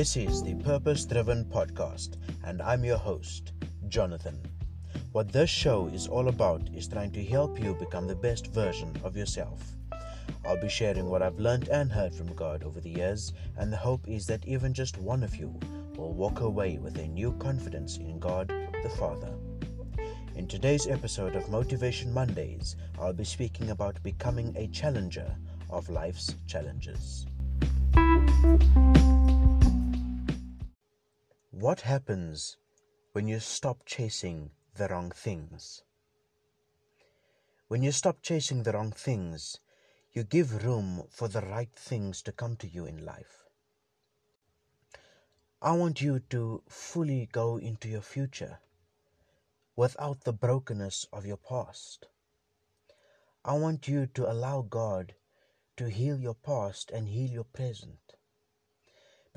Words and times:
This 0.00 0.16
is 0.16 0.42
the 0.42 0.54
Purpose 0.54 1.04
Driven 1.04 1.44
Podcast, 1.44 2.16
and 2.44 2.62
I'm 2.62 2.86
your 2.86 2.96
host, 2.96 3.52
Jonathan. 3.88 4.40
What 5.12 5.30
this 5.30 5.50
show 5.50 5.88
is 5.88 6.08
all 6.08 6.28
about 6.28 6.70
is 6.74 6.88
trying 6.88 7.10
to 7.10 7.22
help 7.22 7.62
you 7.62 7.74
become 7.74 8.06
the 8.06 8.14
best 8.14 8.46
version 8.46 8.98
of 9.04 9.14
yourself. 9.14 9.62
I'll 10.46 10.58
be 10.58 10.70
sharing 10.70 11.10
what 11.10 11.20
I've 11.20 11.38
learned 11.38 11.68
and 11.68 11.92
heard 11.92 12.14
from 12.14 12.34
God 12.34 12.62
over 12.62 12.80
the 12.80 12.88
years, 12.88 13.34
and 13.58 13.70
the 13.70 13.76
hope 13.76 14.08
is 14.08 14.24
that 14.28 14.48
even 14.48 14.72
just 14.72 14.96
one 14.96 15.22
of 15.22 15.36
you 15.36 15.54
will 15.98 16.14
walk 16.14 16.40
away 16.40 16.78
with 16.78 16.96
a 16.96 17.06
new 17.06 17.32
confidence 17.32 17.98
in 17.98 18.18
God 18.18 18.48
the 18.82 18.88
Father. 18.88 19.34
In 20.34 20.48
today's 20.48 20.86
episode 20.86 21.36
of 21.36 21.50
Motivation 21.50 22.10
Mondays, 22.10 22.74
I'll 22.98 23.12
be 23.12 23.24
speaking 23.24 23.68
about 23.68 24.02
becoming 24.02 24.56
a 24.56 24.66
challenger 24.68 25.36
of 25.68 25.90
life's 25.90 26.36
challenges. 26.46 27.26
What 31.60 31.82
happens 31.82 32.56
when 33.12 33.28
you 33.28 33.38
stop 33.38 33.84
chasing 33.84 34.52
the 34.76 34.88
wrong 34.88 35.10
things? 35.10 35.82
When 37.68 37.82
you 37.82 37.92
stop 37.92 38.22
chasing 38.22 38.62
the 38.62 38.72
wrong 38.72 38.92
things, 38.92 39.60
you 40.10 40.24
give 40.24 40.64
room 40.64 41.06
for 41.10 41.28
the 41.28 41.42
right 41.42 41.70
things 41.76 42.22
to 42.22 42.32
come 42.32 42.56
to 42.56 42.66
you 42.66 42.86
in 42.86 43.04
life. 43.04 43.44
I 45.60 45.72
want 45.72 46.00
you 46.00 46.20
to 46.30 46.62
fully 46.66 47.28
go 47.30 47.58
into 47.58 47.90
your 47.90 48.00
future 48.00 48.60
without 49.76 50.24
the 50.24 50.32
brokenness 50.32 51.08
of 51.12 51.26
your 51.26 51.36
past. 51.36 52.06
I 53.44 53.58
want 53.58 53.86
you 53.86 54.06
to 54.06 54.32
allow 54.32 54.62
God 54.62 55.14
to 55.76 55.90
heal 55.90 56.18
your 56.18 56.36
past 56.36 56.90
and 56.90 57.06
heal 57.06 57.30
your 57.30 57.44
present 57.44 58.14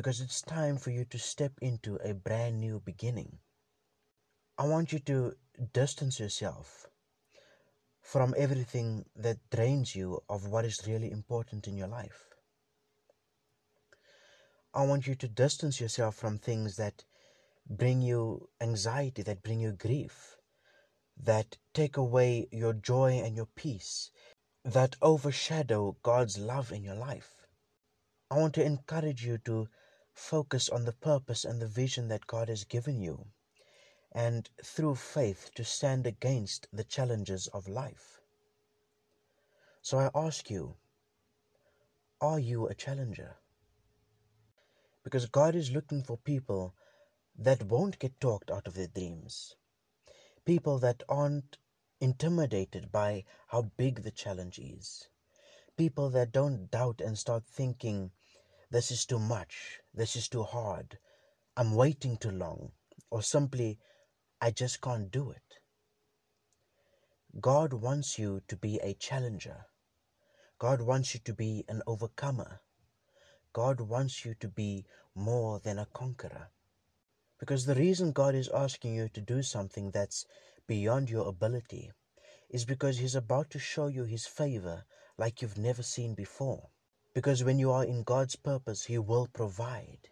because 0.00 0.22
it's 0.22 0.40
time 0.40 0.78
for 0.78 0.88
you 0.88 1.04
to 1.04 1.18
step 1.18 1.52
into 1.60 1.96
a 1.96 2.14
brand 2.14 2.58
new 2.58 2.80
beginning. 2.86 3.36
I 4.56 4.66
want 4.66 4.94
you 4.94 4.98
to 5.00 5.34
distance 5.74 6.18
yourself 6.18 6.86
from 8.00 8.34
everything 8.38 9.04
that 9.14 9.36
drains 9.50 9.94
you 9.94 10.22
of 10.26 10.46
what 10.46 10.64
is 10.64 10.86
really 10.86 11.10
important 11.10 11.68
in 11.68 11.76
your 11.76 11.86
life. 11.86 12.30
I 14.72 14.86
want 14.86 15.06
you 15.06 15.14
to 15.16 15.28
distance 15.28 15.82
yourself 15.82 16.14
from 16.14 16.38
things 16.38 16.76
that 16.76 17.04
bring 17.68 18.00
you 18.00 18.48
anxiety, 18.58 19.20
that 19.24 19.42
bring 19.42 19.60
you 19.60 19.72
grief, 19.72 20.38
that 21.14 21.58
take 21.74 21.98
away 21.98 22.48
your 22.50 22.72
joy 22.72 23.20
and 23.22 23.36
your 23.36 23.48
peace, 23.54 24.10
that 24.64 24.96
overshadow 25.02 25.98
God's 26.02 26.38
love 26.38 26.72
in 26.72 26.84
your 26.84 26.96
life. 26.96 27.46
I 28.30 28.38
want 28.38 28.54
to 28.54 28.64
encourage 28.64 29.26
you 29.26 29.36
to 29.44 29.68
focus 30.20 30.68
on 30.68 30.84
the 30.84 30.92
purpose 30.92 31.44
and 31.44 31.60
the 31.60 31.66
vision 31.66 32.08
that 32.08 32.26
God 32.26 32.48
has 32.48 32.64
given 32.64 33.00
you, 33.00 33.26
and 34.12 34.50
through 34.62 34.96
faith 34.96 35.50
to 35.54 35.64
stand 35.64 36.06
against 36.06 36.68
the 36.72 36.84
challenges 36.84 37.48
of 37.48 37.66
life. 37.66 38.20
So 39.80 39.98
I 39.98 40.10
ask 40.14 40.50
you, 40.50 40.76
are 42.20 42.38
you 42.38 42.66
a 42.66 42.74
challenger? 42.74 43.36
Because 45.02 45.24
God 45.24 45.54
is 45.54 45.72
looking 45.72 46.02
for 46.02 46.18
people 46.18 46.74
that 47.38 47.62
won't 47.62 47.98
get 47.98 48.20
talked 48.20 48.50
out 48.50 48.66
of 48.66 48.74
their 48.74 48.88
dreams, 48.88 49.56
people 50.44 50.78
that 50.80 51.02
aren't 51.08 51.56
intimidated 52.00 52.92
by 52.92 53.24
how 53.48 53.70
big 53.78 54.02
the 54.02 54.10
challenge 54.10 54.58
is, 54.58 55.08
people 55.78 56.10
that 56.10 56.30
don't 56.30 56.70
doubt 56.70 57.00
and 57.00 57.16
start 57.16 57.44
thinking 57.46 58.10
this 58.70 58.90
is 58.90 59.04
too 59.04 59.18
much, 59.18 59.80
this 59.92 60.16
is 60.16 60.28
too 60.28 60.44
hard, 60.44 60.98
I'm 61.56 61.74
waiting 61.74 62.16
too 62.16 62.30
long, 62.30 62.72
or 63.10 63.22
simply, 63.22 63.78
I 64.40 64.50
just 64.50 64.80
can't 64.80 65.10
do 65.10 65.30
it. 65.30 65.60
God 67.40 67.72
wants 67.72 68.18
you 68.18 68.42
to 68.48 68.56
be 68.56 68.78
a 68.78 68.94
challenger. 68.94 69.66
God 70.58 70.80
wants 70.80 71.14
you 71.14 71.20
to 71.20 71.34
be 71.34 71.64
an 71.68 71.82
overcomer. 71.86 72.60
God 73.52 73.80
wants 73.80 74.24
you 74.24 74.34
to 74.34 74.48
be 74.48 74.84
more 75.14 75.58
than 75.58 75.78
a 75.78 75.86
conqueror. 75.86 76.50
Because 77.38 77.66
the 77.66 77.74
reason 77.74 78.12
God 78.12 78.34
is 78.34 78.48
asking 78.48 78.94
you 78.94 79.08
to 79.08 79.20
do 79.20 79.42
something 79.42 79.90
that's 79.90 80.26
beyond 80.66 81.10
your 81.10 81.26
ability 81.28 81.90
is 82.48 82.64
because 82.64 82.98
He's 82.98 83.14
about 83.14 83.50
to 83.50 83.58
show 83.58 83.86
you 83.86 84.04
His 84.04 84.26
favor 84.26 84.84
like 85.18 85.42
you've 85.42 85.58
never 85.58 85.82
seen 85.82 86.14
before. 86.14 86.70
Because 87.20 87.44
when 87.44 87.58
you 87.58 87.70
are 87.70 87.84
in 87.84 88.02
God's 88.02 88.34
purpose, 88.34 88.86
He 88.86 88.96
will 88.96 89.26
provide. 89.26 90.08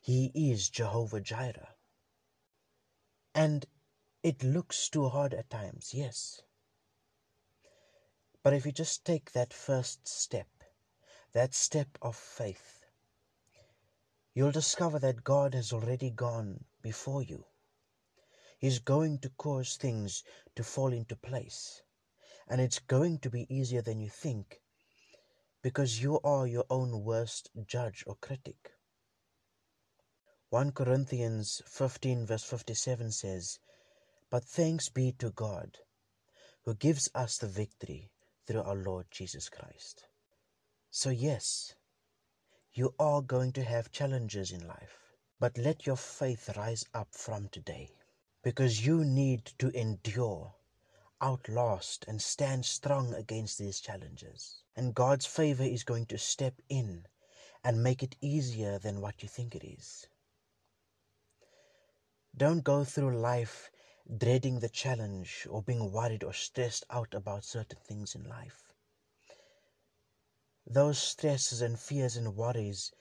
He 0.00 0.32
is 0.34 0.68
Jehovah 0.68 1.20
Jireh. 1.20 1.76
And 3.32 3.64
it 4.24 4.42
looks 4.42 4.88
too 4.88 5.08
hard 5.08 5.34
at 5.34 5.50
times, 5.50 5.94
yes. 5.94 6.42
But 8.42 8.54
if 8.54 8.66
you 8.66 8.72
just 8.72 9.04
take 9.04 9.30
that 9.30 9.54
first 9.54 10.08
step, 10.08 10.48
that 11.32 11.54
step 11.54 11.96
of 12.02 12.16
faith, 12.16 12.86
you'll 14.34 14.50
discover 14.50 14.98
that 14.98 15.22
God 15.22 15.54
has 15.54 15.72
already 15.72 16.10
gone 16.10 16.64
before 16.82 17.22
you. 17.22 17.44
He's 18.58 18.80
going 18.80 19.20
to 19.20 19.28
cause 19.28 19.76
things 19.76 20.24
to 20.56 20.64
fall 20.64 20.92
into 20.92 21.14
place. 21.14 21.82
And 22.48 22.60
it's 22.60 22.80
going 22.80 23.20
to 23.20 23.30
be 23.30 23.46
easier 23.48 23.80
than 23.80 24.00
you 24.00 24.08
think 24.10 24.61
because 25.62 26.02
you 26.02 26.18
are 26.24 26.46
your 26.46 26.64
own 26.68 27.04
worst 27.04 27.50
judge 27.66 28.02
or 28.06 28.16
critic. 28.16 28.72
1 30.50 30.72
Corinthians 30.72 31.62
15, 31.66 32.26
verse 32.26 32.44
57 32.44 33.10
says, 33.12 33.58
But 34.30 34.44
thanks 34.44 34.88
be 34.90 35.12
to 35.18 35.30
God, 35.30 35.78
who 36.64 36.74
gives 36.74 37.08
us 37.14 37.38
the 37.38 37.48
victory 37.48 38.10
through 38.46 38.62
our 38.62 38.74
Lord 38.74 39.06
Jesus 39.10 39.48
Christ. 39.48 40.04
So, 40.90 41.10
yes, 41.10 41.74
you 42.74 42.94
are 42.98 43.22
going 43.22 43.52
to 43.52 43.64
have 43.64 43.92
challenges 43.92 44.50
in 44.50 44.66
life, 44.66 44.98
but 45.38 45.56
let 45.56 45.86
your 45.86 45.96
faith 45.96 46.50
rise 46.56 46.84
up 46.92 47.08
from 47.12 47.48
today 47.48 47.90
because 48.42 48.84
you 48.84 49.04
need 49.04 49.52
to 49.58 49.70
endure 49.78 50.52
outlast 51.22 52.04
and 52.08 52.20
stand 52.20 52.66
strong 52.66 53.14
against 53.14 53.58
these 53.58 53.80
challenges. 53.80 54.62
And 54.74 54.94
God's 54.94 55.26
favor 55.26 55.62
is 55.62 55.84
going 55.84 56.06
to 56.06 56.18
step 56.18 56.60
in 56.68 57.06
and 57.64 57.82
make 57.82 58.02
it 58.02 58.16
easier 58.20 58.78
than 58.78 59.00
what 59.00 59.22
you 59.22 59.28
think 59.28 59.54
it 59.54 59.64
is. 59.64 60.06
Don't 62.36 62.64
go 62.64 62.82
through 62.82 63.16
life 63.18 63.70
dreading 64.18 64.58
the 64.58 64.68
challenge 64.68 65.46
or 65.48 65.62
being 65.62 65.92
worried 65.92 66.24
or 66.24 66.32
stressed 66.32 66.84
out 66.90 67.14
about 67.14 67.44
certain 67.44 67.78
things 67.86 68.14
in 68.14 68.24
life. 68.24 68.72
Those 70.66 70.98
stresses 70.98 71.60
and 71.60 71.78
fears 71.78 72.16
and 72.16 72.36
worries 72.36 72.92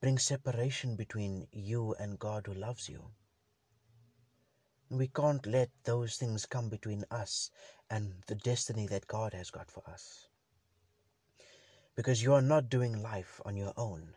bring 0.00 0.18
separation 0.18 0.94
between 0.94 1.48
you 1.50 1.94
and 1.94 2.18
God 2.18 2.46
who 2.46 2.54
loves 2.54 2.88
you. 2.88 3.10
We 4.90 5.08
can't 5.08 5.44
let 5.46 5.70
those 5.84 6.16
things 6.16 6.46
come 6.46 6.68
between 6.68 7.04
us 7.10 7.50
and 7.90 8.22
the 8.28 8.36
destiny 8.36 8.86
that 8.86 9.06
God 9.06 9.34
has 9.34 9.50
got 9.50 9.70
for 9.70 9.82
us. 9.88 10.28
Because 11.96 12.22
you 12.22 12.34
are 12.34 12.42
not 12.42 12.68
doing 12.68 13.02
life 13.02 13.40
on 13.44 13.56
your 13.56 13.72
own. 13.76 14.14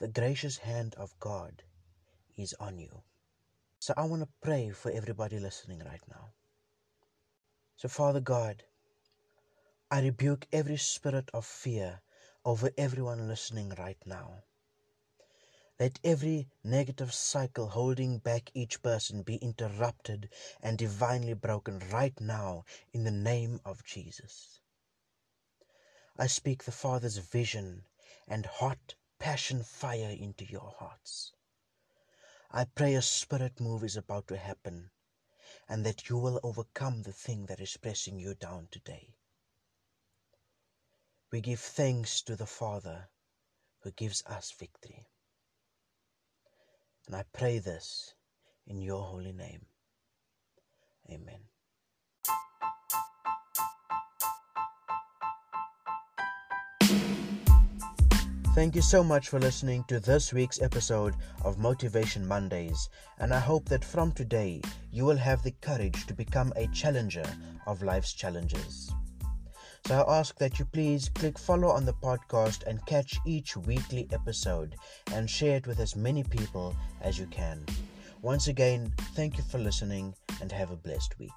The 0.00 0.08
gracious 0.08 0.58
hand 0.58 0.94
of 0.96 1.18
God 1.20 1.62
is 2.36 2.54
on 2.58 2.78
you. 2.78 3.02
So 3.78 3.94
I 3.96 4.06
want 4.06 4.22
to 4.22 4.28
pray 4.42 4.70
for 4.70 4.90
everybody 4.90 5.38
listening 5.38 5.80
right 5.84 6.02
now. 6.08 6.32
So, 7.76 7.88
Father 7.88 8.20
God, 8.20 8.62
I 9.90 10.00
rebuke 10.00 10.46
every 10.52 10.78
spirit 10.78 11.30
of 11.34 11.44
fear 11.44 12.00
over 12.44 12.70
everyone 12.76 13.28
listening 13.28 13.72
right 13.78 13.98
now. 14.06 14.42
Let 15.80 15.98
every 16.04 16.48
negative 16.62 17.12
cycle 17.12 17.68
holding 17.68 18.18
back 18.18 18.52
each 18.54 18.80
person 18.80 19.22
be 19.22 19.36
interrupted 19.36 20.28
and 20.62 20.78
divinely 20.78 21.34
broken 21.34 21.80
right 21.90 22.18
now 22.20 22.64
in 22.92 23.02
the 23.02 23.10
name 23.10 23.60
of 23.64 23.84
Jesus. 23.84 24.60
I 26.16 26.28
speak 26.28 26.62
the 26.62 26.70
Father's 26.70 27.18
vision 27.18 27.86
and 28.28 28.46
hot 28.46 28.94
passion 29.18 29.64
fire 29.64 30.10
into 30.10 30.44
your 30.44 30.76
hearts. 30.78 31.32
I 32.52 32.66
pray 32.66 32.94
a 32.94 33.02
spirit 33.02 33.58
move 33.58 33.82
is 33.82 33.96
about 33.96 34.28
to 34.28 34.36
happen 34.36 34.90
and 35.68 35.84
that 35.84 36.08
you 36.08 36.16
will 36.18 36.38
overcome 36.44 37.02
the 37.02 37.12
thing 37.12 37.46
that 37.46 37.58
is 37.58 37.76
pressing 37.76 38.20
you 38.20 38.34
down 38.34 38.68
today. 38.70 39.16
We 41.32 41.40
give 41.40 41.58
thanks 41.58 42.22
to 42.22 42.36
the 42.36 42.46
Father 42.46 43.08
who 43.80 43.90
gives 43.90 44.22
us 44.26 44.52
victory. 44.52 45.08
And 47.06 47.16
I 47.16 47.24
pray 47.32 47.58
this 47.58 48.14
in 48.66 48.80
your 48.80 49.02
holy 49.02 49.32
name. 49.32 49.66
Amen. 51.10 51.40
Thank 58.54 58.76
you 58.76 58.82
so 58.82 59.02
much 59.02 59.28
for 59.28 59.40
listening 59.40 59.84
to 59.88 59.98
this 59.98 60.32
week's 60.32 60.62
episode 60.62 61.14
of 61.44 61.58
Motivation 61.58 62.24
Mondays, 62.24 62.88
and 63.18 63.34
I 63.34 63.40
hope 63.40 63.68
that 63.68 63.84
from 63.84 64.12
today 64.12 64.62
you 64.92 65.04
will 65.04 65.16
have 65.16 65.42
the 65.42 65.50
courage 65.60 66.06
to 66.06 66.14
become 66.14 66.52
a 66.54 66.68
challenger 66.68 67.24
of 67.66 67.82
life's 67.82 68.12
challenges. 68.12 68.92
So 69.86 70.00
I 70.00 70.18
ask 70.18 70.38
that 70.38 70.58
you 70.58 70.64
please 70.64 71.10
click 71.10 71.38
follow 71.38 71.68
on 71.68 71.84
the 71.84 71.92
podcast 71.92 72.66
and 72.66 72.84
catch 72.86 73.18
each 73.26 73.54
weekly 73.54 74.08
episode 74.12 74.76
and 75.12 75.28
share 75.28 75.58
it 75.58 75.66
with 75.66 75.78
as 75.78 75.94
many 75.94 76.24
people 76.24 76.74
as 77.02 77.18
you 77.18 77.26
can. 77.26 77.66
Once 78.22 78.48
again, 78.48 78.90
thank 79.14 79.36
you 79.36 79.44
for 79.44 79.58
listening 79.58 80.14
and 80.40 80.50
have 80.50 80.70
a 80.70 80.76
blessed 80.76 81.18
week. 81.18 81.30